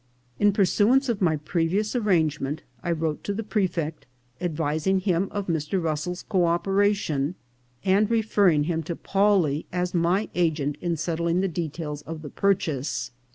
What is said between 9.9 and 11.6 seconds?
my agent in settling the